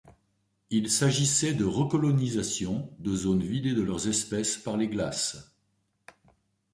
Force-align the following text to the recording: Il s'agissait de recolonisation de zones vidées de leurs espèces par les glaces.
Il 0.71 0.89
s'agissait 0.89 1.53
de 1.53 1.63
recolonisation 1.63 2.91
de 2.97 3.15
zones 3.15 3.43
vidées 3.43 3.75
de 3.75 3.83
leurs 3.83 4.07
espèces 4.07 4.57
par 4.57 4.75
les 4.75 4.87
glaces. 4.87 5.53